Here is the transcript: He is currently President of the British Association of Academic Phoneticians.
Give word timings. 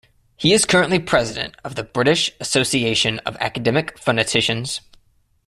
He 0.35 0.51
is 0.51 0.65
currently 0.65 0.97
President 0.97 1.53
of 1.63 1.75
the 1.75 1.83
British 1.83 2.31
Association 2.39 3.19
of 3.19 3.37
Academic 3.39 3.99
Phoneticians. 3.99 4.79